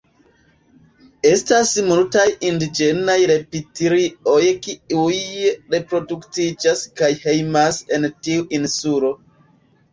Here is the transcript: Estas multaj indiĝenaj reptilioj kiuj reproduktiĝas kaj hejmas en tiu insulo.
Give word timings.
Estas 1.31 1.73
multaj 1.89 2.25
indiĝenaj 2.51 3.17
reptilioj 3.33 4.41
kiuj 4.65 5.21
reproduktiĝas 5.77 6.85
kaj 7.03 7.13
hejmas 7.29 7.81
en 7.99 8.13
tiu 8.17 8.51
insulo. 8.63 9.17